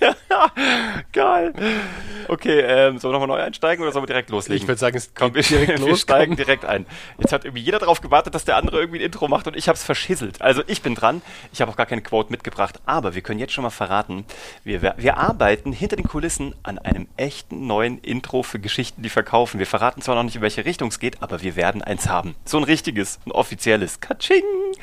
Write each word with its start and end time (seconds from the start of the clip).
ja, 0.00 0.50
geil. 1.12 1.52
Okay, 2.28 2.60
ähm, 2.60 2.98
sollen 2.98 3.12
wir 3.12 3.18
nochmal 3.18 3.38
neu 3.38 3.44
einsteigen 3.44 3.82
oder 3.82 3.92
sollen 3.92 4.04
wir 4.04 4.08
direkt 4.08 4.30
loslegen? 4.30 4.62
Ich 4.62 4.68
würde 4.68 4.78
sagen, 4.78 4.96
es 4.96 5.14
kommt 5.14 5.36
direkt 5.36 5.78
los. 5.78 5.88
Wir 5.88 5.96
steigen 5.96 6.36
direkt 6.36 6.64
ein. 6.64 6.86
Jetzt 7.18 7.32
hat 7.32 7.44
irgendwie 7.44 7.62
jeder 7.62 7.78
darauf 7.78 8.00
gewartet, 8.00 8.34
dass 8.34 8.44
der 8.44 8.56
andere 8.56 8.78
irgendwie 8.78 8.98
ein 8.98 9.04
Intro 9.04 9.28
macht 9.28 9.46
und 9.46 9.56
ich 9.56 9.68
habe 9.68 9.76
es 9.76 9.84
verschisselt. 9.84 10.40
Also 10.40 10.62
ich 10.66 10.82
bin 10.82 10.94
dran. 10.94 11.22
Ich 11.52 11.60
habe 11.60 11.70
auch 11.70 11.76
gar 11.76 11.86
keine 11.86 12.02
Quote 12.02 12.30
mitgebracht, 12.30 12.80
aber 12.86 13.14
wir 13.14 13.22
können 13.22 13.38
jetzt 13.38 13.52
schon 13.52 13.64
mal 13.64 13.70
verraten, 13.70 14.24
wir, 14.64 14.94
wir 14.96 15.16
arbeiten 15.18 15.72
hinter 15.72 15.96
den 15.96 16.08
Kulissen 16.08 16.54
an 16.62 16.78
einem 16.78 17.06
echten 17.16 17.66
neuen 17.66 17.98
Intro 17.98 18.42
für 18.42 18.58
Geschichten, 18.58 19.02
die 19.02 19.10
verkaufen. 19.10 19.58
Wir 19.58 19.66
verraten 19.66 20.02
zwar 20.02 20.14
noch 20.14 20.22
nicht, 20.22 20.36
in 20.36 20.42
welche 20.42 20.64
Richtung 20.64 20.88
es 20.88 20.98
geht, 20.98 21.22
aber 21.22 21.42
wir 21.42 21.56
werden 21.56 21.82
eins 21.82 22.08
haben. 22.08 22.34
So 22.44 22.58
ein 22.58 22.64
richtiges, 22.64 23.18
ein 23.26 23.32
offizielles. 23.32 24.00
Katsching! 24.00 24.42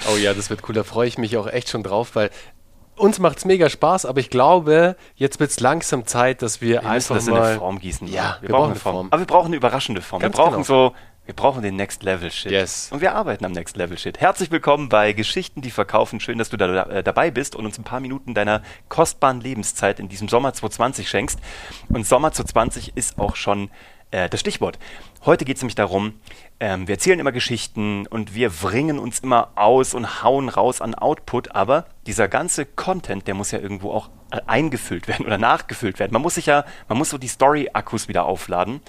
Oh 0.10 0.18
ja, 0.18 0.34
das 0.34 0.50
wird 0.50 0.68
cool. 0.68 0.76
Da 0.76 0.84
freue 0.84 1.08
ich 1.08 1.18
mich 1.18 1.38
auch 1.38 1.48
echt 1.48 1.70
schon 1.70 1.84
drauf, 1.84 2.16
weil 2.16 2.30
uns 2.96 3.20
macht 3.20 3.40
es 3.40 3.46
mega 3.46 3.70
Spaß, 3.70 4.06
aber 4.06 4.20
ich 4.20 4.30
glaube, 4.30 4.96
jetzt 5.16 5.40
wird 5.40 5.52
es 5.52 5.60
langsam 5.60 6.06
Zeit, 6.06 6.42
dass 6.42 6.62
wir, 6.62 6.82
wir 6.82 6.90
einfach 6.90 7.16
das 7.16 7.26
mal... 7.28 7.38
in 7.38 7.44
eine 7.44 7.58
Form 7.58 7.80
gießen. 7.80 8.08
Ja, 8.08 8.38
wir, 8.42 8.50
wir 8.50 8.56
brauchen 8.56 8.72
eine 8.72 8.80
Form. 8.80 8.96
Form. 8.96 9.08
Aber 9.12 9.20
wir 9.20 9.28
brauchen 9.28 9.48
eine 9.48 9.56
überraschende 9.56 10.02
Form. 10.02 10.22
Ganz 10.22 10.36
wir 10.36 10.44
brauchen 10.44 10.64
genau. 10.64 10.64
so... 10.64 10.96
Wir 11.24 11.36
brauchen 11.36 11.62
den 11.62 11.76
Next 11.76 12.02
Level 12.02 12.32
Shit. 12.32 12.52
Yes. 12.52 12.90
Und 12.92 13.00
wir 13.00 13.14
arbeiten 13.14 13.46
am 13.46 13.52
Next 13.52 13.78
Level 13.78 13.96
Shit. 13.98 14.20
Herzlich 14.20 14.50
willkommen 14.50 14.90
bei 14.90 15.14
Geschichten, 15.14 15.62
die 15.62 15.70
verkaufen. 15.70 16.20
Schön, 16.20 16.40
dass 16.40 16.50
du 16.50 16.58
da, 16.58 16.84
äh, 16.86 17.04
dabei 17.04 17.30
bist 17.30 17.56
und 17.56 17.64
uns 17.64 17.78
ein 17.78 17.84
paar 17.84 18.00
Minuten 18.00 18.34
deiner 18.34 18.64
kostbaren 18.90 19.40
Lebenszeit 19.40 20.00
in 20.00 20.10
diesem 20.10 20.28
Sommer 20.30 20.52
2020 20.52 21.08
schenkst. 21.08 21.40
Und 21.90 22.08
Sommer 22.08 22.32
2020 22.32 22.94
ist 22.98 23.20
auch 23.20 23.36
schon 23.36 23.70
äh, 24.10 24.30
das 24.30 24.40
Stichwort. 24.40 24.80
Heute 25.24 25.46
geht 25.46 25.58
es 25.58 25.62
nämlich 25.62 25.76
darum, 25.76 26.14
ähm, 26.60 26.88
wir 26.88 26.96
erzählen 26.96 27.20
immer 27.20 27.32
Geschichten 27.32 28.08
und 28.08 28.34
wir 28.34 28.64
wringen 28.64 28.98
uns 28.98 29.20
immer 29.20 29.50
aus 29.54 29.94
und 29.94 30.24
hauen 30.24 30.50
raus 30.50 30.82
an 30.82 30.96
Output, 30.96 31.54
aber 31.54 31.86
dieser 32.08 32.28
ganze 32.28 32.66
Content, 32.66 33.28
der 33.28 33.36
muss 33.36 33.52
ja 33.52 33.60
irgendwo 33.60 33.92
auch 33.92 34.10
äh, 34.32 34.40
eingefüllt 34.48 35.08
werden 35.08 35.28
oder 35.28 35.38
nachgefüllt 35.38 36.00
werden. 36.00 36.12
Man 36.12 36.24
muss 36.24 36.36
sich 36.36 36.48
ja, 36.48 36.66
man 36.88 36.98
muss 36.98 37.12
so 37.12 37.20
die 37.20 37.28
Story-Akkus 37.28 38.08
wieder 38.08 38.26
aufladen. 38.26 38.82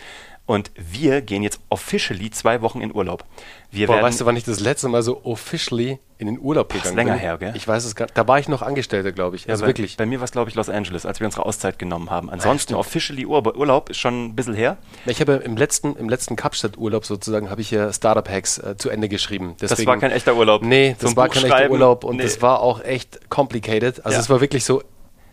Und 0.53 0.70
wir 0.77 1.22
gehen 1.22 1.42
jetzt 1.42 1.61
officially 1.70 2.31
zwei 2.31 2.61
Wochen 2.61 2.83
in 2.83 2.95
Urlaub. 2.95 3.25
Wir 3.70 3.86
Boah, 3.86 4.03
weißt 4.03 4.20
du, 4.20 4.27
wann 4.27 4.36
ich 4.36 4.45
das 4.45 4.61
letzte 4.61 4.86
Mal 4.89 5.03
so 5.03 5.25
officially 5.25 5.98
in 6.19 6.27
den 6.27 6.39
Urlaub 6.39 6.69
gegangen 6.69 6.94
bin? 6.94 7.06
länger 7.06 7.19
her, 7.19 7.39
gell? 7.39 7.55
Ich 7.56 7.67
weiß 7.67 7.86
es 7.86 7.94
gar 7.94 8.05
nicht. 8.05 8.19
Da 8.19 8.28
war 8.28 8.39
ich 8.39 8.48
noch 8.48 8.61
Angestellter, 8.61 9.12
glaube 9.12 9.36
ich. 9.36 9.47
Ja, 9.47 9.53
also 9.53 9.62
bei, 9.62 9.69
wirklich. 9.69 9.97
Bei 9.97 10.05
mir 10.05 10.20
war 10.20 10.27
es, 10.27 10.33
glaube 10.33 10.50
ich, 10.50 10.55
Los 10.55 10.69
Angeles, 10.69 11.06
als 11.06 11.20
wir 11.20 11.25
unsere 11.27 11.47
Auszeit 11.47 11.78
genommen 11.78 12.11
haben. 12.11 12.28
Ansonsten 12.28 12.75
ja, 12.75 12.78
officially 12.78 13.25
Ur 13.25 13.56
Urlaub 13.56 13.89
ist 13.89 13.97
schon 13.97 14.27
ein 14.27 14.36
bisschen 14.36 14.53
her. 14.53 14.77
Ich 15.06 15.22
habe 15.22 15.36
im 15.36 15.56
letzten, 15.56 15.97
im 15.97 16.11
letzten 16.11 16.36
Kapstadt-Urlaub 16.36 17.06
sozusagen, 17.06 17.48
habe 17.48 17.62
ich 17.62 17.70
ja 17.70 17.91
Startup-Hacks 17.91 18.59
äh, 18.59 18.77
zu 18.77 18.91
Ende 18.91 19.09
geschrieben. 19.09 19.55
Deswegen, 19.59 19.78
das 19.78 19.87
war 19.87 19.97
kein 19.97 20.11
echter 20.11 20.37
Urlaub. 20.37 20.62
Nee, 20.62 20.97
das 21.00 21.16
war 21.16 21.31
kein 21.31 21.44
echter 21.44 21.70
Urlaub 21.70 22.05
und 22.05 22.16
nee. 22.16 22.25
das 22.25 22.42
war 22.42 22.61
auch 22.61 22.84
echt 22.84 23.31
complicated. 23.31 24.05
Also 24.05 24.16
ja. 24.16 24.20
es 24.20 24.28
war 24.28 24.42
wirklich 24.42 24.66
so, 24.66 24.83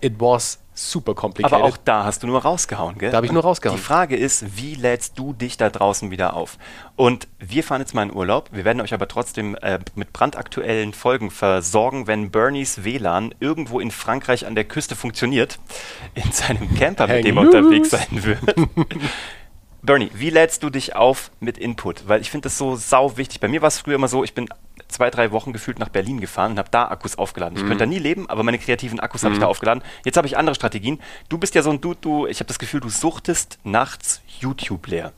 it 0.01 0.13
was 0.19 0.59
super 0.79 1.13
complicated. 1.13 1.53
Aber 1.53 1.65
auch 1.65 1.77
da 1.77 2.05
hast 2.05 2.23
du 2.23 2.27
nur 2.27 2.41
rausgehauen, 2.41 2.97
gell? 2.97 3.11
Da 3.11 3.17
habe 3.17 3.25
ich 3.25 3.31
nur 3.31 3.43
rausgehauen. 3.43 3.77
Die 3.77 3.83
Frage 3.83 4.15
ist, 4.15 4.57
wie 4.57 4.75
lädst 4.75 5.19
du 5.19 5.33
dich 5.33 5.57
da 5.57 5.69
draußen 5.69 6.09
wieder 6.11 6.33
auf? 6.33 6.57
Und 6.95 7.27
wir 7.39 7.63
fahren 7.63 7.81
jetzt 7.81 7.93
mal 7.93 8.03
in 8.03 8.13
Urlaub. 8.13 8.49
Wir 8.51 8.65
werden 8.65 8.81
euch 8.81 8.93
aber 8.93 9.07
trotzdem 9.07 9.55
äh, 9.55 9.79
mit 9.95 10.13
brandaktuellen 10.13 10.93
Folgen 10.93 11.31
versorgen, 11.31 12.07
wenn 12.07 12.31
Bernies 12.31 12.83
WLAN 12.83 13.35
irgendwo 13.39 13.79
in 13.79 13.91
Frankreich 13.91 14.45
an 14.45 14.55
der 14.55 14.63
Küste 14.63 14.95
funktioniert, 14.95 15.59
in 16.15 16.31
seinem 16.31 16.73
Camper, 16.75 17.07
mit 17.07 17.25
dem 17.25 17.37
er 17.37 17.43
unterwegs 17.43 17.89
sein 17.89 18.23
wird. 18.23 18.39
Bernie, 19.81 20.11
wie 20.13 20.29
lädst 20.29 20.63
du 20.63 20.69
dich 20.69 20.95
auf 20.95 21.31
mit 21.39 21.57
Input? 21.57 22.07
Weil 22.07 22.21
ich 22.21 22.31
finde 22.31 22.43
das 22.43 22.57
so 22.57 22.75
sau 22.75 23.15
wichtig. 23.17 23.39
Bei 23.39 23.47
mir 23.47 23.61
war 23.61 23.69
es 23.69 23.79
früher 23.79 23.95
immer 23.95 24.09
so, 24.09 24.23
ich 24.23 24.33
bin 24.33 24.49
zwei, 24.89 25.09
drei 25.09 25.31
Wochen 25.31 25.53
gefühlt 25.53 25.79
nach 25.79 25.89
Berlin 25.89 26.19
gefahren 26.19 26.51
und 26.53 26.59
habe 26.59 26.69
da 26.71 26.89
Akkus 26.89 27.17
aufgeladen. 27.17 27.55
Ich 27.55 27.63
mhm. 27.63 27.67
könnte 27.67 27.83
da 27.83 27.85
nie 27.85 27.99
leben, 27.99 28.29
aber 28.29 28.43
meine 28.43 28.59
kreativen 28.59 28.99
Akkus 28.99 29.21
mhm. 29.21 29.27
habe 29.27 29.35
ich 29.35 29.39
da 29.39 29.47
aufgeladen. 29.47 29.83
Jetzt 30.03 30.17
habe 30.17 30.27
ich 30.27 30.37
andere 30.37 30.55
Strategien. 30.55 30.99
Du 31.29 31.37
bist 31.37 31.55
ja 31.55 31.61
so 31.61 31.69
ein 31.69 31.79
Dude, 31.79 31.99
du, 32.01 32.27
ich 32.27 32.39
habe 32.39 32.47
das 32.47 32.59
Gefühl, 32.59 32.81
du 32.81 32.89
suchtest 32.89 33.59
nachts 33.63 34.21
YouTube 34.39 34.87
leer. 34.87 35.13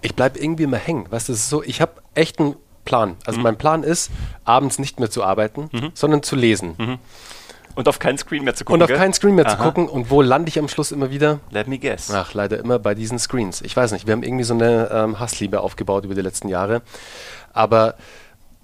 Ich 0.00 0.14
bleibe 0.14 0.38
irgendwie 0.38 0.62
immer 0.62 0.76
hängen. 0.76 1.10
Weißt 1.10 1.28
du, 1.28 1.32
das 1.32 1.40
ist 1.40 1.50
so, 1.50 1.62
ich 1.62 1.80
habe 1.80 1.92
echt 2.14 2.38
einen 2.38 2.56
Plan. 2.84 3.16
Also 3.26 3.38
mhm. 3.38 3.42
mein 3.42 3.58
Plan 3.58 3.82
ist, 3.82 4.10
abends 4.44 4.78
nicht 4.78 5.00
mehr 5.00 5.10
zu 5.10 5.24
arbeiten, 5.24 5.68
mhm. 5.72 5.90
sondern 5.94 6.22
zu 6.22 6.36
lesen. 6.36 6.74
Mhm. 6.78 6.98
Und 7.74 7.88
auf 7.88 7.98
keinen 8.00 8.18
Screen 8.18 8.42
mehr 8.42 8.54
zu 8.54 8.64
gucken. 8.64 8.82
Und 8.82 8.90
auf 8.90 8.98
keinen 8.98 9.12
Screen 9.12 9.36
mehr 9.36 9.46
Aha. 9.46 9.56
zu 9.56 9.62
gucken. 9.62 9.88
Und 9.88 10.10
wo 10.10 10.20
lande 10.20 10.48
ich 10.48 10.58
am 10.58 10.68
Schluss 10.68 10.90
immer 10.90 11.10
wieder? 11.10 11.38
Let 11.50 11.68
me 11.68 11.78
guess. 11.78 12.10
Ach, 12.10 12.34
leider 12.34 12.58
immer 12.58 12.80
bei 12.80 12.94
diesen 12.94 13.20
Screens. 13.20 13.60
Ich 13.62 13.76
weiß 13.76 13.92
nicht, 13.92 14.06
wir 14.06 14.12
haben 14.12 14.24
irgendwie 14.24 14.42
so 14.42 14.54
eine 14.54 14.90
ähm, 14.92 15.20
Hassliebe 15.20 15.60
aufgebaut 15.60 16.04
über 16.04 16.16
die 16.16 16.22
letzten 16.22 16.48
Jahre. 16.48 16.82
Aber 17.52 17.94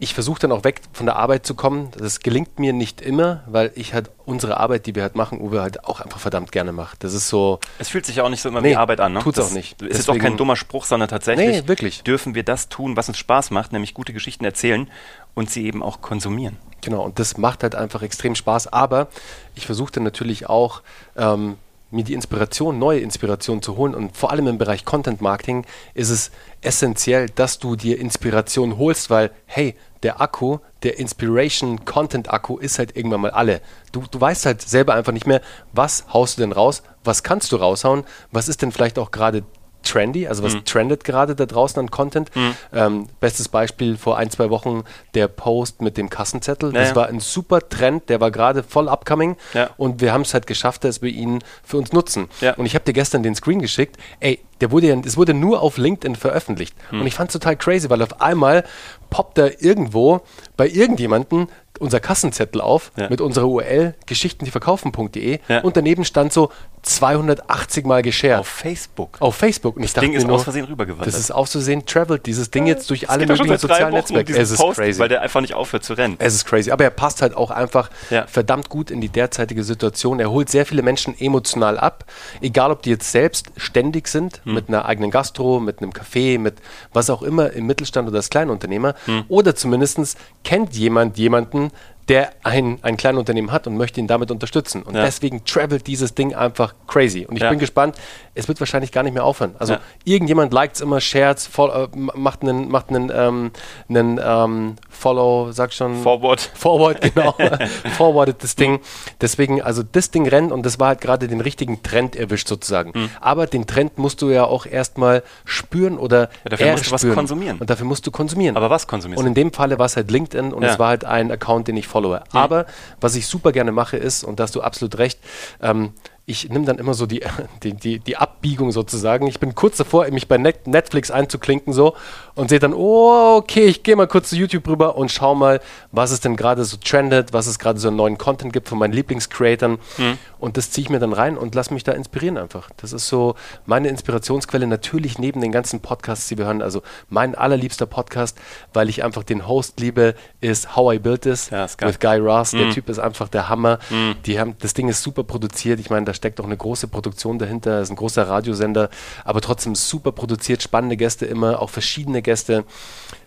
ich 0.05 0.13
versuche 0.13 0.39
dann 0.39 0.53
auch 0.53 0.65
weg 0.65 0.83
von 0.93 1.07
der 1.07 1.17
Arbeit 1.17 1.47
zu 1.47 1.55
kommen. 1.55 1.91
Das 1.97 2.21
gelingt 2.21 2.59
mir 2.59 2.75
nicht 2.75 3.01
immer, 3.01 3.43
weil 3.47 3.73
ich 3.75 3.95
halt 3.95 4.11
unsere 4.27 4.59
Arbeit, 4.59 4.85
die 4.85 4.95
wir 4.95 5.03
halt 5.03 5.17
machen, 5.17 5.41
Uwe 5.41 5.63
halt 5.63 5.85
auch 5.85 6.01
einfach 6.01 6.21
verdammt 6.21 6.53
gerne 6.53 6.73
macht. 6.73 7.03
Das 7.03 7.15
ist 7.15 7.29
so. 7.29 7.59
Es 7.79 7.89
fühlt 7.89 8.05
sich 8.05 8.17
ja 8.17 8.23
auch 8.23 8.29
nicht 8.29 8.43
so 8.43 8.51
immer 8.51 8.61
nee, 8.61 8.73
wie 8.73 8.77
Arbeit 8.77 9.01
an, 9.01 9.15
ne? 9.15 9.21
Tut's 9.21 9.37
das 9.37 9.49
auch 9.49 9.55
nicht. 9.55 9.81
Es 9.83 9.99
ist 9.99 10.11
auch 10.11 10.19
kein 10.19 10.37
dummer 10.37 10.57
Spruch, 10.57 10.85
sondern 10.85 11.09
tatsächlich 11.09 11.63
nee, 11.63 11.69
wirklich. 11.69 12.03
dürfen 12.03 12.35
wir 12.35 12.43
das 12.43 12.69
tun, 12.69 12.99
was 12.99 13.09
uns 13.09 13.17
Spaß 13.17 13.51
macht, 13.51 13.73
nämlich 13.73 13.95
gute 13.95 14.13
Geschichten 14.13 14.45
erzählen 14.45 14.91
und 15.33 15.51
sie 15.51 15.65
eben 15.67 15.83
auch 15.83 16.03
konsumieren. 16.03 16.59
Genau, 16.83 17.03
und 17.03 17.19
das 17.19 17.39
macht 17.39 17.63
halt 17.63 17.75
einfach 17.75 18.03
extrem 18.03 18.35
Spaß. 18.35 18.73
Aber 18.75 19.09
ich 19.55 19.65
versuche 19.65 19.93
dann 19.93 20.05
natürlich 20.05 20.51
auch, 20.51 20.83
ähm, 21.17 21.57
mir 21.95 22.05
die 22.05 22.15
Inspiration, 22.15 22.79
neue 22.79 23.01
Inspiration 23.01 23.63
zu 23.63 23.77
holen. 23.77 23.95
Und 23.95 24.17
vor 24.17 24.31
allem 24.31 24.49
im 24.49 24.59
Bereich 24.59 24.85
Content 24.85 25.23
Marketing 25.23 25.65
ist 25.95 26.11
es 26.11 26.31
essentiell, 26.61 27.31
dass 27.31 27.59
du 27.59 27.77
dir 27.77 27.99
Inspiration 27.99 28.77
holst, 28.77 29.09
weil, 29.09 29.31
hey, 29.47 29.75
der 30.05 30.21
Akku, 30.21 30.59
der 30.85 30.99
Inspiration 30.99 31.85
Content 31.85 32.33
Akku 32.33 32.59
ist 32.59 32.79
halt 32.79 32.97
irgendwann 32.97 33.23
mal 33.23 33.31
alle. 33.31 33.61
Du, 33.91 34.05
du 34.11 34.21
weißt 34.21 34.47
halt 34.47 34.63
selber 34.63 34.95
einfach 34.95 35.13
nicht 35.13 35.27
mehr, 35.27 35.41
was 35.73 36.05
haust 36.13 36.37
du 36.37 36.43
denn 36.43 36.53
raus, 36.53 36.83
was 37.03 37.23
kannst 37.23 37.51
du 37.51 37.57
raushauen, 37.57 38.05
was 38.31 38.49
ist 38.49 38.63
denn 38.63 38.71
vielleicht 38.71 38.99
auch 38.99 39.11
gerade 39.11 39.43
trendy, 39.85 40.27
also 40.27 40.43
was 40.43 40.55
mhm. 40.55 40.65
trendet 40.65 41.05
gerade 41.05 41.35
da 41.35 41.47
draußen 41.47 41.79
an 41.79 41.91
Content. 41.91 42.35
Mhm. 42.35 42.55
Ähm, 42.73 43.07
bestes 43.21 43.49
Beispiel 43.49 43.97
vor 43.97 44.17
ein, 44.17 44.31
zwei 44.31 44.51
Wochen 44.51 44.85
der 45.15 45.29
Post 45.29 45.83
mit 45.83 45.97
dem 45.97 46.11
Kassenzettel. 46.11 46.73
Naja. 46.73 46.87
Das 46.87 46.97
war 46.97 47.07
ein 47.07 47.21
super 47.21 47.69
Trend, 47.69 48.09
der 48.09 48.21
war 48.21 48.31
gerade 48.31 48.63
voll 48.63 48.89
upcoming 48.89 49.37
ja. 49.53 49.71
und 49.77 50.01
wir 50.01 50.13
haben 50.13 50.23
es 50.23 50.35
halt 50.35 50.47
geschafft, 50.47 50.85
dass 50.85 51.03
wir 51.03 51.11
ihn 51.11 51.41
für 51.63 51.77
uns 51.77 51.93
nutzen. 51.93 52.29
Ja. 52.41 52.55
Und 52.55 52.67
ich 52.67 52.75
habe 52.75 52.85
dir 52.85 52.93
gestern 52.93 53.23
den 53.23 53.35
Screen 53.35 53.61
geschickt, 53.61 53.97
ey, 54.21 54.41
der 54.61 54.71
wurde 54.71 54.89
ja, 54.89 54.97
es 55.05 55.17
wurde 55.17 55.35
nur 55.35 55.63
auf 55.63 55.77
LinkedIn 55.79 56.17
veröffentlicht. 56.17 56.75
Mhm. 56.91 57.01
Und 57.01 57.07
ich 57.07 57.15
fand 57.15 57.31
es 57.31 57.33
total 57.33 57.57
crazy, 57.57 57.91
weil 57.91 58.03
auf 58.03 58.21
einmal 58.21 58.65
poppt 59.11 59.39
da 59.39 59.49
irgendwo 59.59 60.23
bei 60.57 60.69
irgendjemandem 60.69 61.49
unser 61.81 62.01
Kassenzettel 62.01 62.61
auf 62.61 62.93
ja. 62.97 63.09
mit 63.09 63.21
unserer 63.21 63.47
URL 63.47 63.95
geschichtendieverkaufen.de 64.07 65.41
ja. 65.49 65.61
und 65.61 65.77
daneben 65.77 66.05
stand 66.05 66.33
so 66.33 66.51
280 66.83 67.87
Mal 67.87 68.03
geshared. 68.03 68.41
Auf 68.41 68.49
Facebook. 68.49 69.17
Auf 69.21 69.37
Facebook. 69.37 69.77
Und 69.77 69.85
das 69.85 69.95
Ding 69.95 70.13
ist 70.13 70.27
nur, 70.27 70.37
aus 70.37 70.45
Versehen 70.45 70.67
rübergewandert. 70.67 71.07
Das 71.07 71.19
ist 71.19 71.31
auszusehen, 71.31 71.87
travelt 71.87 72.27
dieses 72.27 72.51
Ding 72.51 72.67
jetzt 72.67 72.91
durch 72.91 73.09
alle 73.09 73.27
möglichen 73.27 73.59
sozialen 73.59 73.95
Netzwerke. 73.95 74.37
Es 74.37 74.51
ist 74.51 74.59
Post, 74.59 74.79
crazy. 74.79 74.99
Weil 74.99 75.09
der 75.09 75.23
einfach 75.23 75.41
nicht 75.41 75.55
aufhört 75.55 75.83
zu 75.83 75.95
rennen. 75.95 76.17
Es 76.19 76.35
ist 76.35 76.45
crazy. 76.45 76.71
Aber 76.71 76.85
er 76.85 76.91
passt 76.91 77.23
halt 77.23 77.35
auch 77.37 77.51
einfach 77.51 77.91
ja. 78.11 78.27
verdammt 78.27 78.69
gut 78.69 78.91
in 78.91 79.01
die 79.01 79.09
derzeitige 79.09 79.65
Situation. 79.65 80.21
Er 80.21 80.31
holt 80.31 80.51
sehr 80.51 80.67
viele 80.67 80.83
Menschen 80.83 81.19
emotional 81.19 81.79
ab. 81.79 82.05
Egal, 82.41 82.71
ob 82.71 82.83
die 82.83 82.91
jetzt 82.91 83.11
selbst 83.11 83.51
ständig 83.57 84.09
sind, 84.09 84.43
hm. 84.45 84.55
mit 84.55 84.69
einer 84.69 84.85
eigenen 84.85 85.11
Gastro, 85.11 85.61
mit 85.61 85.81
einem 85.81 85.93
Café, 85.93 86.39
mit 86.39 86.57
was 86.93 87.11
auch 87.11 87.23
immer 87.23 87.53
im 87.53 87.67
Mittelstand 87.67 88.09
oder 88.09 88.19
als 88.19 88.31
Kleinunternehmer. 88.31 88.95
Hm. 89.07 89.25
Oder 89.29 89.55
zumindest 89.55 90.19
kennt 90.45 90.75
jemand 90.75 91.19
jemanden, 91.19 91.71
der 92.09 92.33
ein, 92.43 92.79
ein 92.83 92.97
kleines 92.97 93.19
Unternehmen 93.19 93.51
hat 93.51 93.67
und 93.67 93.77
möchte 93.77 94.01
ihn 94.01 94.07
damit 94.07 94.31
unterstützen. 94.31 94.83
Und 94.83 94.95
ja. 94.95 95.05
deswegen 95.05 95.45
travelt 95.45 95.87
dieses 95.87 96.15
Ding 96.15 96.35
einfach 96.35 96.75
crazy. 96.87 97.25
Und 97.27 97.37
ich 97.37 97.43
ja. 97.43 97.51
bin 97.51 97.59
gespannt, 97.59 97.97
es 98.35 98.49
wird 98.49 98.61
wahrscheinlich 98.61 98.93
gar 98.93 99.03
nicht 99.03 99.15
mehr 99.15 99.25
aufhören. 99.25 99.55
Also 99.59 99.75
ja. 99.75 99.81
irgendjemand 100.05 100.53
liked 100.53 100.77
es 100.77 100.83
immer, 100.83 101.01
shares, 101.01 101.49
äh, 101.57 101.89
macht 101.95 102.43
einen, 102.43 102.69
macht 102.69 102.91
einen, 102.91 103.11
ähm, 103.15 103.51
einen 103.89 104.21
ähm, 104.23 104.77
Follow, 104.91 105.53
sag 105.53 105.73
schon. 105.73 106.03
Forward. 106.03 106.41
Forward, 106.55 107.01
genau. 107.01 107.35
Forwardet 107.97 108.43
das 108.43 108.55
Ding. 108.57 108.81
Deswegen, 109.21 109.63
also 109.63 109.83
das 109.83 110.11
Ding 110.11 110.29
rennt 110.29 110.53
und 110.53 110.67
das 110.67 110.79
war 110.79 110.89
halt 110.89 111.01
gerade 111.01 111.27
den 111.27 111.41
richtigen 111.41 111.83
Trend 111.83 112.17
erwischt 112.17 112.49
sozusagen. 112.49 112.93
Mhm. 112.95 113.11
Aber 113.21 113.47
den 113.47 113.67
Trend 113.67 113.97
musst 113.97 114.21
du 114.21 114.31
ja 114.31 114.45
auch 114.45 114.67
erstmal 114.67 115.23
spüren 115.45 115.99
oder 115.99 116.29
ja, 116.45 116.51
dafür 116.51 116.73
musst 116.73 116.87
du 116.87 116.91
was 116.93 117.15
konsumieren. 117.15 117.59
Und 117.59 117.71
dafür 117.71 117.87
musst 117.87 118.07
du 118.07 118.11
konsumieren. 118.11 118.57
Aber 118.57 118.69
was 118.69 118.87
konsumierst 118.87 119.19
du? 119.19 119.23
Und 119.23 119.29
in 119.29 119.35
dem 119.35 119.53
Falle 119.53 119.79
war 119.79 119.87
es 119.87 119.97
halt 119.97 120.11
LinkedIn 120.11 120.53
und 120.53 120.63
es 120.63 120.79
war 120.79 120.89
halt 120.89 121.05
ein 121.05 121.31
Account, 121.31 121.69
den 121.69 121.77
ich 121.77 121.87
followe. 121.95 122.25
Mhm. 122.33 122.39
Aber 122.39 122.67
was 123.01 123.15
ich 123.15 123.29
super 123.29 123.53
gerne 123.53 123.71
mache 123.71 123.97
ist, 123.97 124.25
und 124.25 124.41
da 124.41 124.45
hast 124.45 124.57
du 124.57 124.63
absolut 124.63 124.99
recht, 124.99 125.21
ähm, 125.63 125.93
ich 126.27 126.49
nehme 126.49 126.65
dann 126.65 126.79
immer 126.79 126.95
so 126.95 127.07
die, 127.07 127.23
die, 127.63 127.75
die, 127.75 127.99
die, 128.01 128.17
Abbiegung 128.17 128.73
sozusagen. 128.73 129.27
Ich 129.27 129.39
bin 129.39 129.55
kurz 129.55 129.77
davor, 129.77 130.09
mich 130.11 130.27
bei 130.27 130.39
Netflix 130.39 131.11
einzuklinken 131.11 131.73
so 131.73 131.95
und 132.35 132.49
sehe 132.49 132.59
dann, 132.59 132.75
oh, 132.75 133.37
okay, 133.37 133.67
ich 133.67 133.83
gehe 133.83 133.95
mal 133.95 134.09
kurz 134.09 134.31
zu 134.31 134.37
YouTube 134.37 134.67
rüber 134.67 134.97
und 134.97 135.11
schau 135.11 135.35
mal, 135.35 135.61
was 135.93 136.11
es 136.11 136.21
denn 136.21 136.37
gerade 136.37 136.65
so 136.65 136.77
trendet, 136.79 137.33
was 137.33 137.47
es 137.47 137.59
gerade 137.59 137.79
so 137.79 137.89
einen 137.89 137.97
neuen 137.97 138.19
Content 138.19 138.53
gibt 138.53 138.69
von 138.69 138.79
meinen 138.79 138.93
Lieblingscreatern. 138.93 139.79
Mhm. 139.99 140.19
Und 140.45 140.59
das 140.59 140.71
ziehe 140.71 140.83
ich 140.83 140.91
mir 140.91 140.99
dann 140.99 141.15
rein 141.15 141.39
und 141.39 141.55
lasse 141.55 141.73
mich 141.73 141.85
da 141.85 141.93
inspirieren 141.93 142.37
einfach. 142.37 142.69
Das 142.77 142.93
ist 142.93 143.09
so 143.09 143.35
meine 143.65 143.89
Inspirationsquelle, 143.89 144.67
natürlich 144.67 145.19
neben 145.19 145.41
den 145.41 145.53
ganzen 145.53 145.81
Podcasts, 145.81 146.29
die 146.29 146.37
wir 146.37 146.45
hören. 146.45 146.61
Also 146.61 146.83
mein 147.09 147.35
allerliebster 147.35 147.87
Podcast, 147.87 148.37
weil 148.75 148.91
ich 148.91 149.03
einfach 149.03 149.23
den 149.23 149.49
Host 149.49 149.81
liebe, 149.81 150.15
ist 150.43 150.77
How 150.77 150.97
I 150.97 150.99
Built 150.99 151.23
This 151.23 151.49
ja, 151.49 151.67
with 151.81 151.99
Guy 151.99 152.19
Ross. 152.19 152.53
Mhm. 152.53 152.59
Der 152.59 152.71
Typ 152.71 152.91
ist 152.91 152.99
einfach 152.99 153.29
der 153.29 153.49
Hammer. 153.49 153.79
Mhm. 153.89 154.17
Die 154.27 154.39
haben, 154.39 154.55
das 154.59 154.75
Ding 154.75 154.91
ist 154.91 155.03
super 155.03 155.25
produziert. 155.25 155.81
Ich 155.81 155.89
meine, 155.89 156.05
da 156.05 156.13
steckt 156.13 156.39
auch 156.39 156.45
eine 156.45 156.59
große 156.59 156.89
Produktion 156.89 157.39
dahinter. 157.39 157.79
Das 157.79 157.89
ist 157.89 157.93
ein 157.93 157.97
großer 157.97 158.29
Radiosender, 158.29 158.91
aber 159.25 159.41
trotzdem 159.41 159.75
super 159.75 160.13
produziert, 160.13 160.63
spannende 160.63 160.99
Gäste 160.99 161.25
immer, 161.25 161.63
auch 161.63 161.71
verschiedene 161.71 162.21
Gäste 162.21 162.65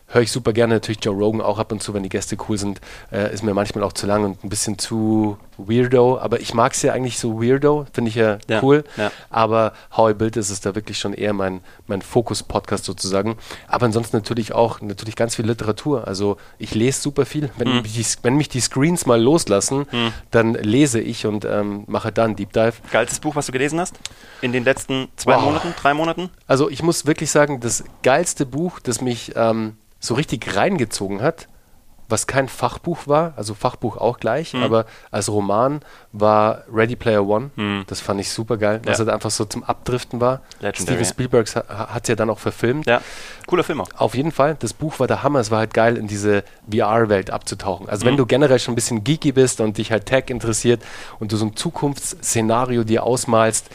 höre 0.08 0.22
ich 0.22 0.32
super 0.32 0.54
gerne. 0.54 0.76
Natürlich 0.76 1.04
Joe 1.04 1.16
Rogan 1.16 1.42
auch 1.42 1.60
ab 1.60 1.72
und 1.72 1.84
zu, 1.84 1.94
wenn 1.94 2.04
die 2.04 2.10
Gäste 2.10 2.38
cool 2.48 2.58
sind. 2.58 2.82
Äh, 3.12 3.34
ist 3.34 3.44
mir 3.44 3.54
manchmal 3.54 3.84
auch 3.84 3.94
zu 3.94 4.08
lang 4.08 4.24
und 4.24 4.44
ein 4.44 4.50
bisschen 4.50 4.78
zu 4.78 5.38
weirdo. 5.58 6.18
Aber 6.20 6.40
ich 6.40 6.54
mag 6.54 6.74
es 6.74 6.82
ja 6.82 6.94
eigentlich 6.94 7.20
so 7.20 7.42
weirdo, 7.42 7.86
finde 7.92 8.10
ich 8.10 8.16
ja, 8.16 8.38
ja 8.50 8.62
cool. 8.64 8.84
Ja. 8.96 9.12
Aber 9.30 9.74
How 9.96 10.12
I 10.12 10.14
Built 10.14 10.38
ist 10.38 10.50
es 10.50 10.62
da 10.62 10.76
wirklich 10.76 10.98
schon 10.98 11.14
eher 11.14 11.34
mein, 11.34 11.62
mein 11.88 12.02
Fokus-Podcast 12.02 12.86
sozusagen. 12.86 13.38
Aber 13.68 13.86
ansonsten 13.86 14.16
natürlich 14.18 14.54
auch 14.54 14.82
natürlich 14.82 15.16
ganz 15.16 15.36
viel 15.36 15.46
Literatur. 15.46 16.08
Also 16.08 16.38
ich 16.58 16.74
lese 16.74 17.02
super 17.02 17.26
viel. 17.26 17.50
Wenn, 17.58 17.76
mhm. 17.76 17.82
mich, 17.82 17.94
die, 17.94 18.06
wenn 18.24 18.36
mich 18.36 18.50
die 18.50 18.62
Screens 18.62 19.06
mal 19.06 19.22
loslassen, 19.22 19.86
mhm. 19.92 20.14
dann 20.32 20.54
lese 20.54 21.02
ich 21.02 21.26
und 21.26 21.46
ähm, 21.46 21.84
mache 21.88 22.12
da 22.12 22.26
einen 22.26 22.36
Deep 22.36 22.54
Dive. 22.54 22.74
Geilstes 22.92 23.20
Buch, 23.20 23.36
was 23.36 23.48
du 23.48 23.52
gelesen 23.52 23.80
hast? 23.80 23.96
In 24.42 24.54
den 24.54 24.64
letzten 24.64 25.10
zwei 25.16 25.36
wow. 25.36 25.44
Monaten, 25.44 25.74
drei 25.80 25.94
Monaten? 25.94 26.30
Also 26.48 26.70
ich 26.70 26.82
muss 26.82 27.06
wirklich 27.06 27.32
sagen, 27.32 27.60
das 27.60 27.84
geilste 28.04 28.46
Buch, 28.46 28.80
das 28.80 29.02
mich 29.02 29.34
ähm, 29.36 29.76
so 30.00 30.14
richtig 30.14 30.56
reingezogen 30.56 31.22
hat, 31.22 31.48
was 32.10 32.28
kein 32.28 32.48
Fachbuch 32.48 33.08
war, 33.08 33.34
also 33.36 33.54
Fachbuch 33.54 33.98
auch 33.98 34.20
gleich, 34.20 34.54
mhm. 34.54 34.64
aber 34.64 34.86
als 35.12 35.30
Roman 35.30 35.82
war 36.14 36.64
Ready 36.72 36.96
Player 36.96 37.26
One. 37.26 37.52
Mhm. 37.56 37.84
Das 37.88 38.00
fand 38.00 38.20
ich 38.20 38.30
super 38.32 38.58
geil, 38.58 38.80
dass 38.84 39.00
ja. 39.00 39.06
er 39.06 39.14
einfach 39.14 39.32
so 39.32 39.46
zum 39.46 39.64
Abdriften 39.64 40.22
war. 40.22 40.42
Legendary. 40.60 41.04
Steven 41.04 41.06
Spielberg 41.06 41.56
hat 41.56 42.04
es 42.04 42.08
ja 42.08 42.16
dann 42.16 42.30
auch 42.30 42.40
verfilmt. 42.40 42.86
Ja, 42.86 43.02
cooler 43.46 43.64
Film 43.64 43.82
auch. 43.82 43.90
Auf 43.98 44.16
jeden 44.16 44.32
Fall. 44.32 44.56
Das 44.60 44.74
Buch 44.74 45.00
war 45.00 45.08
der 45.08 45.24
Hammer. 45.24 45.40
Es 45.40 45.52
war 45.52 45.60
halt 45.60 45.74
geil, 45.74 45.98
in 45.98 46.08
diese 46.08 46.44
VR-Welt 46.72 47.30
abzutauchen. 47.30 47.90
Also, 47.90 48.06
mhm. 48.06 48.12
wenn 48.12 48.18
du 48.18 48.26
generell 48.26 48.60
schon 48.60 48.74
ein 48.74 48.76
bisschen 48.76 49.04
geeky 49.04 49.34
bist 49.34 49.60
und 49.60 49.78
dich 49.78 49.92
halt 49.92 50.06
Tech 50.06 50.26
interessiert 50.28 50.82
und 51.20 51.32
du 51.32 51.38
so 51.38 51.46
ein 51.46 51.56
Zukunftsszenario 51.56 52.84
dir 52.84 53.04
ausmalst, 53.04 53.70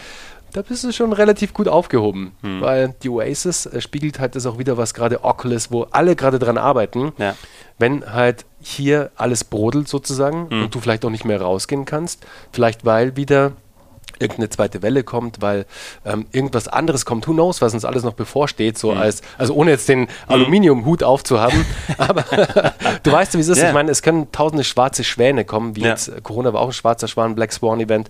da 0.53 0.63
bist 0.63 0.85
du 0.85 0.93
schon 0.93 1.13
relativ 1.13 1.55
gut 1.55 1.69
aufgehoben, 1.69 2.33
hm. 2.43 2.61
weil 2.61 2.95
die 3.03 3.09
Oasis 3.09 3.67
äh, 3.67 3.81
spiegelt 3.81 4.19
halt 4.19 4.37
das 4.37 4.47
auch 4.47 4.59
wieder, 4.59 4.77
was 4.77 4.95
gerade 4.95 5.25
Oculus, 5.25 5.71
wo 5.71 5.85
alle 5.91 6.17
gerade 6.17 6.39
dran 6.39 6.59
arbeiten. 6.59 7.13
Ja. 7.19 7.35
Wenn 7.79 8.13
halt 8.13 8.45
hier 8.61 9.11
alles 9.17 9.45
brodelt 9.45 9.89
sozusagen 9.89 10.51
hm. 10.51 10.65
und 10.65 10.75
du 10.75 10.81
vielleicht 10.81 11.05
auch 11.05 11.11
nicht 11.11 11.25
mehr 11.25 11.41
rausgehen 11.41 11.85
kannst, 11.85 12.25
vielleicht 12.53 12.85
weil 12.85 13.17
wieder 13.17 13.53
irgendeine 14.19 14.49
zweite 14.51 14.83
Welle 14.83 15.05
kommt, 15.05 15.41
weil 15.43 15.67
ähm, 16.05 16.27
irgendwas 16.33 16.69
anderes 16.69 17.05
kommt. 17.05 17.27
Who 17.27 17.33
knows, 17.33 17.61
was 17.61 17.75
uns 17.75 17.85
alles 17.85 18.05
noch 18.05 18.15
bevorsteht, 18.15 18.79
so 18.79 18.93
mhm. 18.93 18.99
als, 18.99 19.23
also 19.37 19.55
ohne 19.55 19.73
jetzt 19.73 19.89
den 19.89 20.01
mhm. 20.01 20.09
Aluminiumhut 20.29 21.03
aufzuhaben. 21.03 21.65
aber 21.99 22.25
du 23.03 23.13
weißt, 23.13 23.35
wie 23.35 23.41
es 23.41 23.49
ist. 23.49 23.59
Yeah. 23.59 23.69
Ich 23.69 23.75
meine, 23.75 23.91
es 23.91 24.03
können 24.03 24.31
tausende 24.33 24.65
schwarze 24.65 25.05
Schwäne 25.05 25.45
kommen, 25.45 25.77
wie 25.77 25.83
ja. 25.83 25.89
jetzt 25.91 26.09
äh, 26.09 26.21
Corona 26.23 26.53
war 26.53 26.61
auch 26.61 26.69
ein 26.69 26.73
schwarzer 26.73 27.09
Schwan, 27.09 27.35
Black 27.35 27.53
Swan 27.53 27.81
Event. 27.81 28.09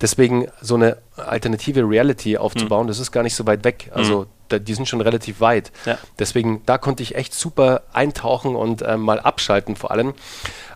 Deswegen 0.00 0.48
so 0.60 0.74
eine 0.74 0.98
alternative 1.16 1.88
Reality 1.88 2.36
aufzubauen, 2.36 2.84
mhm. 2.84 2.88
das 2.88 2.98
ist 2.98 3.10
gar 3.10 3.22
nicht 3.22 3.34
so 3.34 3.46
weit 3.46 3.64
weg. 3.64 3.90
Also 3.94 4.20
mhm 4.20 4.26
da, 4.48 4.58
die 4.58 4.74
sind 4.74 4.88
schon 4.88 5.00
relativ 5.00 5.40
weit. 5.40 5.72
Ja. 5.84 5.98
Deswegen, 6.18 6.62
da 6.66 6.78
konnte 6.78 7.02
ich 7.02 7.14
echt 7.14 7.34
super 7.34 7.82
eintauchen 7.92 8.56
und 8.56 8.82
äh, 8.82 8.96
mal 8.96 9.20
abschalten 9.20 9.76
vor 9.76 9.90
allem. 9.90 10.14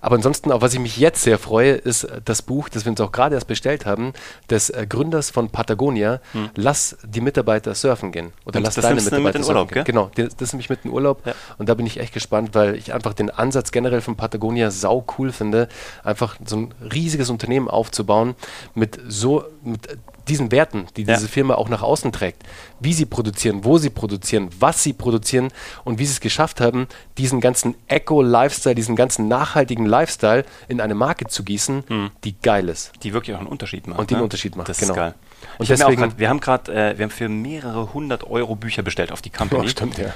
Aber 0.00 0.16
ansonsten, 0.16 0.52
auf 0.52 0.62
was 0.62 0.74
ich 0.74 0.80
mich 0.80 0.96
jetzt 0.96 1.22
sehr 1.22 1.38
freue, 1.38 1.72
ist 1.72 2.04
äh, 2.04 2.20
das 2.24 2.42
Buch, 2.42 2.68
das 2.68 2.84
wir 2.84 2.90
uns 2.90 3.00
auch 3.00 3.12
gerade 3.12 3.34
erst 3.34 3.46
bestellt 3.46 3.86
haben, 3.86 4.12
des 4.48 4.70
äh, 4.70 4.86
Gründers 4.88 5.30
von 5.30 5.50
Patagonia. 5.50 6.20
Hm. 6.32 6.50
Lass 6.54 6.96
die 7.04 7.20
Mitarbeiter 7.20 7.74
surfen 7.74 8.12
gehen. 8.12 8.32
Oder 8.44 8.58
und 8.58 8.64
lass 8.64 8.74
deine 8.74 9.00
Mitarbeiter 9.00 9.20
mit 9.20 9.34
in 9.36 9.42
Urlaub, 9.42 9.68
surfen 9.68 9.74
gehen. 9.74 9.84
Genau, 9.84 10.10
das, 10.14 10.36
das 10.36 10.48
ist 10.48 10.52
nämlich 10.54 10.70
mit 10.70 10.84
in 10.84 10.90
Urlaub. 10.90 11.26
Ja. 11.26 11.34
Und 11.58 11.68
da 11.68 11.74
bin 11.74 11.86
ich 11.86 11.98
echt 11.98 12.14
gespannt, 12.14 12.50
weil 12.54 12.74
ich 12.76 12.94
einfach 12.94 13.14
den 13.14 13.30
Ansatz 13.30 13.72
generell 13.72 14.00
von 14.00 14.16
Patagonia 14.16 14.70
sau 14.70 15.04
cool 15.18 15.32
finde, 15.32 15.68
einfach 16.02 16.36
so 16.44 16.56
ein 16.56 16.74
riesiges 16.92 17.30
Unternehmen 17.30 17.68
aufzubauen 17.68 18.34
mit 18.74 18.98
so 19.08 19.44
mit 19.62 19.88
diesen 20.28 20.52
Werten, 20.52 20.86
die 20.96 21.04
diese 21.04 21.22
ja. 21.22 21.28
Firma 21.28 21.54
auch 21.54 21.68
nach 21.68 21.82
außen 21.82 22.12
trägt, 22.12 22.44
wie 22.78 22.92
sie 22.92 23.04
produzieren, 23.04 23.64
wo 23.64 23.78
sie 23.78 23.90
produzieren, 23.90 24.48
was 24.58 24.82
sie 24.82 24.92
produzieren 24.92 25.48
und 25.84 25.98
wie 25.98 26.06
sie 26.06 26.12
es 26.12 26.20
geschafft 26.20 26.60
haben, 26.60 26.86
diesen 27.18 27.40
ganzen 27.40 27.74
Eco-Lifestyle, 27.88 28.74
diesen 28.74 28.96
ganzen 28.96 29.28
nachhaltigen 29.28 29.86
Lifestyle 29.90 30.44
in 30.68 30.80
eine 30.80 30.94
Marke 30.94 31.26
zu 31.26 31.44
gießen, 31.44 31.84
hm. 31.86 32.10
die 32.24 32.34
geil 32.40 32.68
ist. 32.68 32.92
Die 33.02 33.12
wirklich 33.12 33.36
auch 33.36 33.40
einen 33.40 33.48
Unterschied 33.48 33.86
macht. 33.86 33.98
Und 33.98 34.10
die 34.10 34.14
ne? 34.14 34.18
einen 34.18 34.24
Unterschied 34.24 34.56
macht, 34.56 34.68
das 34.68 34.78
genau. 34.78 34.92
ist 34.92 34.96
geil. 34.96 35.14
Und 35.58 35.64
ich 35.64 35.68
deswegen, 35.68 36.00
grad, 36.00 36.18
wir 36.18 36.28
haben 36.28 36.40
gerade, 36.40 36.72
äh, 36.72 36.98
wir 36.98 37.04
haben 37.04 37.10
für 37.10 37.28
mehrere 37.28 37.92
hundert 37.92 38.24
Euro 38.24 38.56
Bücher 38.56 38.82
bestellt 38.82 39.12
auf 39.12 39.22
die 39.22 39.30
Company. 39.30 39.64
Oh, 39.64 39.68
stimmt, 39.68 39.98
ja. 39.98 40.12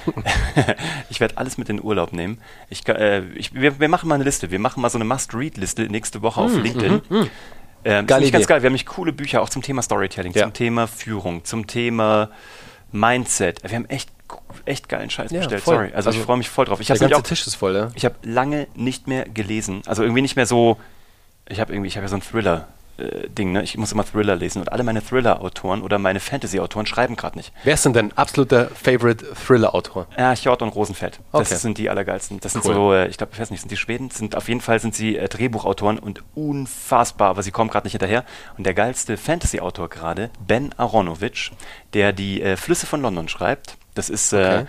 ich 1.10 1.20
werde 1.20 1.36
alles 1.38 1.58
mit 1.58 1.68
in 1.68 1.78
den 1.78 1.84
Urlaub 1.84 2.12
nehmen. 2.12 2.38
Ich, 2.68 2.86
äh, 2.88 3.22
ich, 3.34 3.54
wir, 3.54 3.80
wir, 3.80 3.88
machen 3.88 4.08
mal 4.08 4.16
eine 4.16 4.24
Liste. 4.24 4.50
Wir 4.50 4.58
machen 4.58 4.80
mal 4.80 4.90
so 4.90 4.98
eine 4.98 5.04
Must-Read-Liste 5.04 5.82
nächste 5.84 6.22
Woche 6.22 6.40
auf 6.40 6.52
hm, 6.52 6.62
LinkedIn. 6.62 7.02
Mm, 7.08 7.14
mm. 7.14 7.30
Ähm, 7.84 8.06
Geile 8.06 8.30
ganz 8.30 8.46
geil. 8.46 8.62
Wir 8.62 8.68
haben 8.68 8.72
nicht 8.72 8.86
coole 8.86 9.12
Bücher 9.12 9.42
auch 9.42 9.48
zum 9.48 9.62
Thema 9.62 9.82
Storytelling, 9.82 10.32
ja. 10.32 10.44
zum 10.44 10.52
Thema 10.52 10.86
Führung, 10.86 11.44
zum 11.44 11.66
Thema 11.66 12.30
Mindset. 12.92 13.62
Wir 13.62 13.76
haben 13.76 13.86
echt 13.86 14.10
echt 14.64 14.88
geilen 14.88 15.10
Scheiß 15.10 15.30
ja, 15.30 15.40
bestellt. 15.40 15.62
Voll. 15.62 15.74
Sorry. 15.76 15.86
Also, 15.94 16.08
also 16.08 16.18
ich 16.18 16.24
freue 16.24 16.36
mich 16.36 16.48
voll 16.48 16.64
drauf. 16.64 16.80
Ich 16.80 16.86
der 16.86 16.98
ganze 16.98 17.16
auch, 17.16 17.22
Tisch 17.22 17.46
ist 17.46 17.54
voll, 17.54 17.74
ja. 17.74 17.90
Ich 17.94 18.04
habe 18.04 18.16
lange 18.22 18.66
nicht 18.74 19.06
mehr 19.06 19.28
gelesen. 19.28 19.82
Also 19.86 20.02
irgendwie 20.02 20.22
nicht 20.22 20.36
mehr 20.36 20.46
so. 20.46 20.78
Ich 21.48 21.60
habe 21.60 21.72
irgendwie, 21.72 21.88
ich 21.88 21.96
habe 21.96 22.04
ja 22.04 22.08
so 22.08 22.14
einen 22.14 22.22
Thriller 22.22 22.68
äh, 22.96 23.28
Ding, 23.28 23.52
ne? 23.52 23.62
Ich 23.62 23.76
muss 23.76 23.92
immer 23.92 24.04
Thriller 24.04 24.36
lesen 24.36 24.60
und 24.60 24.70
alle 24.70 24.84
meine 24.84 25.02
Thriller-Autoren 25.02 25.82
oder 25.82 25.98
meine 25.98 26.20
Fantasy-Autoren 26.20 26.86
schreiben 26.86 27.16
gerade 27.16 27.36
nicht. 27.36 27.52
Wer 27.64 27.74
ist 27.74 27.84
denn 27.84 27.92
dein 27.92 28.16
absoluter 28.16 28.68
Favorite 28.68 29.26
Thriller-Autor? 29.34 30.06
Ja, 30.16 30.32
Hjort 30.34 30.62
und 30.62 30.68
Rosenfeld. 30.68 31.18
Okay. 31.32 31.46
Das 31.48 31.62
sind 31.62 31.78
die 31.78 31.90
allergeilsten. 31.90 32.40
Das 32.40 32.52
sind 32.52 32.64
cool. 32.64 32.74
so, 32.74 32.92
äh, 32.94 33.08
ich 33.08 33.16
glaube, 33.16 33.32
ich 33.34 33.40
weiß 33.40 33.50
nicht, 33.50 33.60
sind 33.60 33.70
die 33.70 33.76
Schweden? 33.76 34.10
Sind, 34.10 34.36
auf 34.36 34.48
jeden 34.48 34.60
Fall 34.60 34.78
sind 34.78 34.94
sie 34.94 35.16
äh, 35.16 35.28
Drehbuchautoren 35.28 35.98
und 35.98 36.22
unfassbar, 36.34 37.30
aber 37.30 37.42
sie 37.42 37.50
kommen 37.50 37.70
gerade 37.70 37.86
nicht 37.86 37.94
hinterher. 37.94 38.24
Und 38.56 38.64
der 38.64 38.74
geilste 38.74 39.16
Fantasy-Autor 39.16 39.88
gerade, 39.88 40.30
Ben 40.46 40.72
Aronovich, 40.76 41.50
der 41.94 42.12
die 42.12 42.42
äh, 42.42 42.56
Flüsse 42.56 42.86
von 42.86 43.02
London 43.02 43.28
schreibt. 43.28 43.76
Das 43.94 44.10
ist 44.10 44.32
äh, 44.32 44.36
okay 44.36 44.66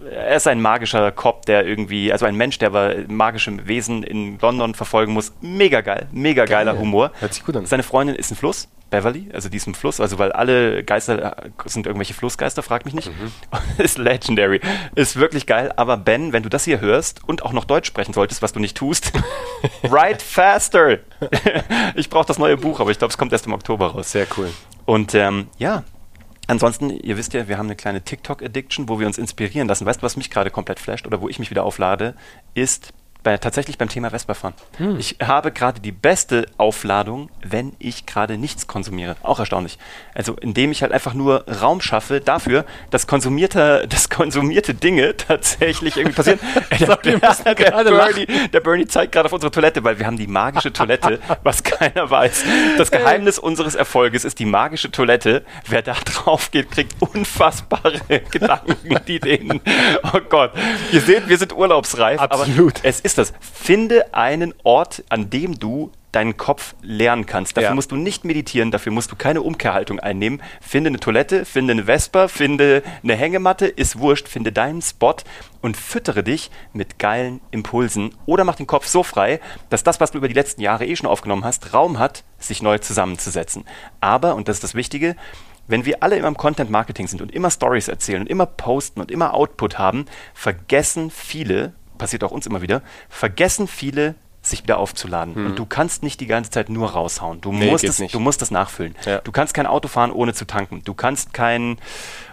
er 0.00 0.36
ist 0.36 0.46
ein 0.46 0.60
magischer 0.60 1.12
Cop, 1.12 1.46
der 1.46 1.66
irgendwie, 1.66 2.12
also 2.12 2.26
ein 2.26 2.34
Mensch, 2.34 2.58
der 2.58 2.68
aber 2.68 2.94
magische 3.08 3.66
Wesen 3.66 4.02
in 4.02 4.38
London 4.38 4.74
verfolgen 4.74 5.12
muss. 5.12 5.32
Mega 5.40 5.80
geil, 5.80 6.08
mega 6.12 6.44
Geil, 6.44 6.64
geiler 6.64 6.78
Humor. 6.78 7.12
Hört 7.20 7.34
sich 7.34 7.44
gut 7.44 7.56
an. 7.56 7.66
Seine 7.66 7.82
Freundin 7.82 8.16
ist 8.16 8.30
ein 8.30 8.36
Fluss, 8.36 8.68
Beverly, 8.88 9.30
also 9.32 9.48
die 9.48 9.56
ist 9.58 9.66
ein 9.66 9.74
Fluss, 9.74 10.00
also 10.00 10.18
weil 10.18 10.32
alle 10.32 10.82
Geister 10.82 11.36
äh, 11.44 11.50
sind 11.66 11.86
irgendwelche 11.86 12.14
Flussgeister, 12.14 12.62
frag 12.62 12.84
mich 12.84 12.94
nicht. 12.94 13.08
Mhm. 13.08 13.32
ist 13.78 13.98
legendary. 13.98 14.60
Ist 14.94 15.16
wirklich 15.16 15.46
geil, 15.46 15.72
aber 15.76 15.96
Ben, 15.96 16.32
wenn 16.32 16.42
du 16.42 16.48
das 16.48 16.64
hier 16.64 16.80
hörst 16.80 17.26
und 17.26 17.44
auch 17.44 17.52
noch 17.52 17.64
Deutsch 17.64 17.86
sprechen 17.86 18.12
solltest, 18.12 18.42
was 18.42 18.52
du 18.52 18.60
nicht 18.60 18.76
tust, 18.76 19.12
write 19.82 20.24
faster! 20.24 20.98
ich 21.94 22.08
brauche 22.08 22.26
das 22.26 22.38
neue 22.38 22.56
Buch, 22.56 22.80
aber 22.80 22.90
ich 22.90 22.98
glaube, 22.98 23.12
es 23.12 23.18
kommt 23.18 23.32
erst 23.32 23.46
im 23.46 23.52
Oktober 23.52 23.88
raus. 23.88 24.12
Sehr 24.12 24.26
cool. 24.36 24.50
Und 24.86 25.14
ähm, 25.14 25.48
ja, 25.58 25.84
Ansonsten, 26.50 26.90
ihr 26.90 27.16
wisst 27.16 27.32
ja, 27.32 27.46
wir 27.46 27.58
haben 27.58 27.66
eine 27.66 27.76
kleine 27.76 28.02
TikTok-Addiction, 28.02 28.88
wo 28.88 28.98
wir 28.98 29.06
uns 29.06 29.18
inspirieren 29.18 29.68
lassen. 29.68 29.86
Weißt 29.86 30.02
du, 30.02 30.02
was 30.02 30.16
mich 30.16 30.30
gerade 30.30 30.50
komplett 30.50 30.80
flasht 30.80 31.06
oder 31.06 31.20
wo 31.20 31.28
ich 31.28 31.38
mich 31.38 31.50
wieder 31.50 31.62
auflade, 31.62 32.16
ist 32.54 32.92
bei, 33.22 33.36
tatsächlich 33.38 33.78
beim 33.78 33.88
Thema 33.88 34.10
Vespa-Fahren. 34.10 34.54
Hm. 34.78 34.98
Ich 34.98 35.16
habe 35.22 35.52
gerade 35.52 35.80
die 35.80 35.92
beste 35.92 36.46
Aufladung, 36.56 37.30
wenn 37.44 37.72
ich 37.78 38.06
gerade 38.06 38.38
nichts 38.38 38.66
konsumiere. 38.66 39.16
Auch 39.22 39.38
erstaunlich. 39.38 39.78
Also 40.14 40.34
indem 40.36 40.72
ich 40.72 40.82
halt 40.82 40.92
einfach 40.92 41.14
nur 41.14 41.44
Raum 41.48 41.80
schaffe 41.80 42.20
dafür, 42.20 42.64
dass 42.90 43.06
konsumierte, 43.06 43.86
dass 43.90 44.08
konsumierte 44.08 44.74
Dinge 44.74 45.16
tatsächlich 45.16 45.96
irgendwie 45.96 46.16
passieren. 46.16 46.40
der, 46.78 46.96
der, 46.96 47.54
der, 47.54 47.82
Bernie, 47.84 48.26
der, 48.52 48.60
Bernie, 48.60 48.86
zeigt 48.86 49.12
gerade 49.12 49.26
auf 49.26 49.32
unsere 49.32 49.50
Toilette, 49.50 49.84
weil 49.84 49.98
wir 49.98 50.06
haben 50.06 50.16
die 50.16 50.26
magische 50.26 50.72
Toilette, 50.72 51.20
was 51.42 51.62
keiner 51.62 52.10
weiß. 52.10 52.44
Das 52.78 52.90
Geheimnis 52.90 53.38
unseres 53.38 53.74
Erfolges 53.74 54.24
ist 54.24 54.38
die 54.38 54.46
magische 54.46 54.90
Toilette. 54.90 55.44
Wer 55.66 55.82
da 55.82 55.94
drauf 56.04 56.50
geht, 56.50 56.70
kriegt 56.70 56.94
unfassbare 57.00 58.00
Gedanken, 58.30 58.96
Ideen. 59.06 59.60
Oh 60.12 60.20
Gott. 60.28 60.52
Ihr 60.92 61.00
seht, 61.00 61.28
wir 61.28 61.36
sind 61.36 61.52
urlaubsreif. 61.52 62.20
Absolut. 62.20 62.74
Es 62.82 63.00
ist 63.00 63.09
ist 63.10 63.18
das. 63.18 63.32
Finde 63.40 64.14
einen 64.14 64.54
Ort, 64.64 65.04
an 65.08 65.30
dem 65.30 65.58
du 65.58 65.90
deinen 66.12 66.36
Kopf 66.36 66.74
lernen 66.82 67.24
kannst. 67.26 67.56
Dafür 67.56 67.70
Ja. 67.70 67.74
musst 67.74 67.92
du 67.92 67.96
nicht 67.96 68.24
meditieren, 68.24 68.72
dafür 68.72 68.90
musst 68.90 69.12
du 69.12 69.16
keine 69.16 69.42
Umkehrhaltung 69.42 70.00
einnehmen. 70.00 70.42
Finde 70.60 70.88
eine 70.88 70.98
Toilette, 70.98 71.44
finde 71.44 71.72
eine 71.72 71.84
Vespa, 71.84 72.26
finde 72.26 72.82
eine 73.04 73.14
Hängematte, 73.14 73.66
ist 73.66 73.98
wurscht, 73.98 74.26
finde 74.26 74.50
deinen 74.50 74.82
Spot 74.82 75.14
und 75.62 75.76
füttere 75.76 76.24
dich 76.24 76.50
mit 76.72 76.98
geilen 76.98 77.40
Impulsen 77.52 78.12
oder 78.26 78.42
mach 78.42 78.56
den 78.56 78.66
Kopf 78.66 78.86
so 78.86 79.04
frei, 79.04 79.38
dass 79.68 79.84
das, 79.84 80.00
was 80.00 80.10
du 80.10 80.18
über 80.18 80.26
die 80.26 80.34
letzten 80.34 80.62
Jahre 80.62 80.84
eh 80.84 80.96
schon 80.96 81.08
aufgenommen 81.08 81.44
hast, 81.44 81.72
Raum 81.74 82.00
hat, 82.00 82.24
sich 82.40 82.60
neu 82.60 82.78
zusammenzusetzen. 82.78 83.64
Aber, 84.00 84.34
und 84.34 84.48
das 84.48 84.56
ist 84.56 84.64
das 84.64 84.74
Wichtige, 84.74 85.14
wenn 85.68 85.84
wir 85.84 86.02
alle 86.02 86.16
immer 86.16 86.26
im 86.26 86.36
Content 86.36 86.70
Marketing 86.70 87.06
sind 87.06 87.22
und 87.22 87.30
immer 87.30 87.48
Stories 87.50 87.86
erzählen 87.86 88.22
und 88.22 88.28
immer 88.28 88.46
posten 88.46 89.00
und 89.00 89.12
immer 89.12 89.34
Output 89.34 89.78
haben, 89.78 90.06
vergessen 90.34 91.12
viele, 91.12 91.74
passiert 92.00 92.24
auch 92.24 92.32
uns 92.32 92.46
immer 92.46 92.62
wieder, 92.62 92.82
vergessen 93.08 93.68
viele, 93.68 94.16
sich 94.42 94.62
wieder 94.62 94.78
aufzuladen. 94.78 95.34
Und 95.34 95.58
du 95.58 95.66
kannst 95.66 96.02
nicht 96.02 96.18
die 96.18 96.26
ganze 96.26 96.50
Zeit 96.50 96.70
nur 96.70 96.92
raushauen. 96.92 97.42
Du. 97.42 97.52
Nee, 97.52 97.70
musst, 97.70 97.84
es, 97.84 97.98
nicht. 97.98 98.14
du 98.14 98.20
musst 98.20 98.40
es 98.40 98.50
nachfüllen. 98.50 98.96
Ja. 99.04 99.18
Du 99.18 99.32
kannst 99.32 99.52
kein 99.52 99.66
Auto 99.66 99.86
fahren, 99.86 100.10
ohne 100.10 100.32
zu 100.32 100.46
tanken. 100.46 100.82
Du 100.84 100.94
kannst 100.94 101.34
kein 101.34 101.76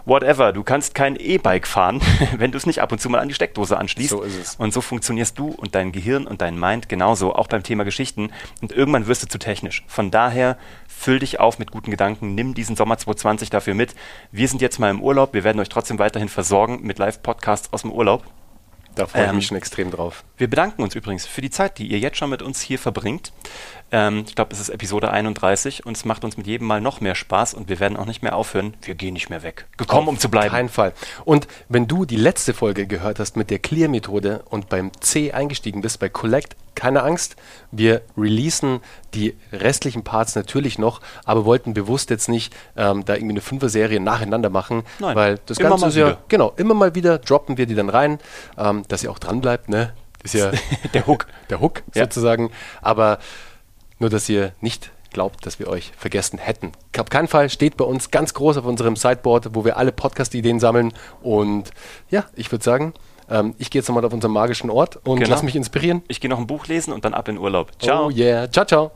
whatever, 0.05 0.53
du 0.53 0.63
kannst 0.63 0.95
kein 0.95 1.17
E-Bike 1.17 1.67
fahren, 1.67 2.01
wenn 2.37 2.53
du 2.53 2.57
es 2.57 2.65
nicht 2.65 2.81
ab 2.81 2.93
und 2.93 3.01
zu 3.01 3.09
mal 3.09 3.19
an 3.19 3.27
die 3.27 3.33
Steckdose 3.33 3.77
anschließt. 3.77 4.09
So 4.11 4.21
ist 4.21 4.37
es. 4.37 4.55
Und 4.55 4.73
so 4.73 4.79
funktionierst 4.79 5.37
du 5.37 5.49
und 5.49 5.75
dein 5.75 5.91
Gehirn 5.91 6.25
und 6.25 6.41
dein 6.41 6.57
Mind 6.57 6.87
genauso, 6.87 7.35
auch 7.35 7.47
beim 7.47 7.63
Thema 7.63 7.83
Geschichten. 7.83 8.31
Und 8.61 8.71
irgendwann 8.71 9.07
wirst 9.07 9.23
du 9.23 9.27
zu 9.27 9.37
technisch. 9.37 9.83
Von 9.87 10.09
daher 10.09 10.57
füll 10.87 11.19
dich 11.19 11.41
auf 11.41 11.59
mit 11.59 11.71
guten 11.71 11.91
Gedanken, 11.91 12.35
nimm 12.35 12.53
diesen 12.53 12.77
Sommer 12.77 12.97
2020 12.97 13.49
dafür 13.49 13.73
mit. 13.73 13.95
Wir 14.31 14.47
sind 14.47 14.61
jetzt 14.61 14.79
mal 14.79 14.89
im 14.89 15.01
Urlaub, 15.01 15.33
wir 15.33 15.43
werden 15.43 15.59
euch 15.59 15.69
trotzdem 15.69 15.99
weiterhin 15.99 16.29
versorgen 16.29 16.79
mit 16.83 16.99
Live-Podcasts 16.99 17.73
aus 17.73 17.81
dem 17.81 17.91
Urlaub. 17.91 18.23
Da 18.97 19.07
freue 19.07 19.23
ich 19.23 19.29
Ähm, 19.29 19.35
mich 19.35 19.47
schon 19.47 19.57
extrem 19.57 19.91
drauf. 19.91 20.23
Wir 20.37 20.49
bedanken 20.49 20.81
uns 20.81 20.95
übrigens 20.95 21.25
für 21.25 21.41
die 21.41 21.49
Zeit, 21.49 21.77
die 21.77 21.87
ihr 21.87 21.99
jetzt 21.99 22.17
schon 22.17 22.29
mit 22.29 22.41
uns 22.41 22.61
hier 22.61 22.79
verbringt. 22.79 23.31
Ähm, 23.91 24.23
ich 24.27 24.35
glaube, 24.35 24.53
es 24.53 24.59
ist 24.59 24.69
Episode 24.69 25.11
31 25.11 25.85
und 25.85 25.95
es 25.95 26.03
macht 26.03 26.23
uns 26.25 26.35
mit 26.35 26.47
jedem 26.47 26.67
Mal 26.67 26.81
noch 26.81 26.99
mehr 26.99 27.15
Spaß 27.15 27.53
und 27.53 27.69
wir 27.69 27.79
werden 27.79 27.97
auch 27.97 28.05
nicht 28.05 28.21
mehr 28.23 28.35
aufhören. 28.35 28.73
Wir 28.81 28.95
gehen 28.95 29.13
nicht 29.13 29.29
mehr 29.29 29.43
weg. 29.43 29.67
Gekommen, 29.77 30.07
um 30.07 30.19
zu 30.19 30.29
bleiben. 30.29 30.49
Kein 30.49 30.69
Fall. 30.69 30.93
Und 31.23 31.47
wenn 31.69 31.87
du 31.87 32.05
die 32.05 32.17
letzte 32.17 32.53
Folge 32.53 32.87
gehört 32.87 33.19
hast 33.19 33.37
mit 33.37 33.49
der 33.49 33.59
Clear-Methode 33.59 34.43
und 34.49 34.67
beim 34.69 34.91
C 34.99 35.31
eingestiegen 35.31 35.81
bist, 35.81 35.99
bei 35.99 36.09
Collect, 36.09 36.55
keine 36.77 37.03
Angst, 37.03 37.35
wir 37.71 38.01
releasen 38.17 38.79
die 39.13 39.35
restlichen 39.51 40.03
Parts 40.03 40.35
natürlich 40.35 40.77
noch, 40.79 41.01
aber 41.25 41.43
wollten 41.43 41.73
bewusst 41.73 42.09
jetzt 42.11 42.29
nicht 42.29 42.55
ähm, 42.77 43.03
da 43.03 43.15
irgendwie 43.15 43.33
eine 43.33 43.41
Fünfer-Serie 43.41 43.99
nacheinander 43.99 44.49
machen, 44.49 44.83
Nein, 44.99 45.15
weil 45.15 45.39
das 45.47 45.57
Ganze 45.57 45.87
ist 45.87 45.95
ja, 45.95 46.07
wieder. 46.07 46.17
genau, 46.29 46.53
immer 46.55 46.73
mal 46.75 46.95
wieder 46.95 47.17
droppen 47.17 47.57
wir 47.57 47.65
die 47.65 47.75
dann 47.75 47.89
rein, 47.89 48.19
ähm, 48.57 48.83
dass 48.87 49.03
ihr 49.03 49.11
auch 49.11 49.19
dran 49.19 49.41
bleibt, 49.41 49.67
ne? 49.69 49.93
Ist 50.23 50.33
ja 50.35 50.51
Der 50.93 51.05
Hook. 51.07 51.27
der 51.49 51.59
Hook 51.59 51.83
Ja. 51.93 52.03
sozusagen, 52.03 52.51
aber 52.81 53.19
nur, 53.99 54.09
dass 54.09 54.29
ihr 54.29 54.53
nicht 54.61 54.91
glaubt, 55.11 55.45
dass 55.45 55.57
wir 55.57 55.67
euch 55.67 55.91
vergessen 55.97 56.37
hätten. 56.37 56.73
Auf 56.97 57.09
keinen 57.09 57.27
Fall 57.27 57.49
steht 57.49 57.75
bei 57.77 57.85
uns 57.85 58.11
ganz 58.11 58.33
groß 58.35 58.57
auf 58.57 58.65
unserem 58.65 58.95
Sideboard, 58.95 59.55
wo 59.55 59.65
wir 59.65 59.77
alle 59.77 59.91
Podcast-Ideen 59.91 60.59
sammeln. 60.59 60.93
Und 61.21 61.71
ja, 62.09 62.25
ich 62.35 62.51
würde 62.51 62.63
sagen, 62.63 62.93
ähm, 63.29 63.55
ich 63.57 63.69
gehe 63.69 63.79
jetzt 63.81 63.87
nochmal 63.87 64.05
auf 64.05 64.13
unseren 64.13 64.31
magischen 64.31 64.69
Ort 64.69 64.97
und 65.05 65.19
Genau. 65.19 65.29
lass 65.29 65.43
mich 65.43 65.55
inspirieren. 65.55 66.03
Ich 66.07 66.19
gehe 66.21 66.29
noch 66.29 66.39
ein 66.39 66.47
Buch 66.47 66.67
lesen 66.67 66.93
und 66.93 67.05
dann 67.05 67.13
ab 67.13 67.27
in 67.27 67.37
Urlaub. 67.37 67.71
Ciao. 67.79 68.07
Oh 68.07 68.09
yeah. 68.09 68.49
Ciao, 68.51 68.65
ciao. 68.65 68.91